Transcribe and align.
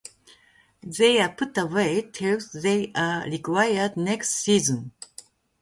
They 0.81 1.19
are 1.21 1.29
put 1.31 1.55
away 1.59 2.09
till 2.11 2.39
they 2.55 2.91
are 2.95 3.23
required 3.25 3.97
next 3.97 4.29
season. 4.43 4.93